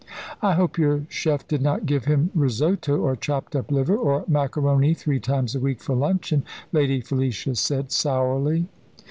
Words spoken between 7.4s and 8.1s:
said,